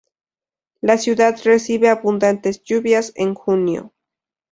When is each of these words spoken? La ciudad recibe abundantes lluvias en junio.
La 0.81 0.97
ciudad 0.97 1.37
recibe 1.43 1.87
abundantes 1.87 2.63
lluvias 2.63 3.11
en 3.13 3.35
junio. 3.35 3.93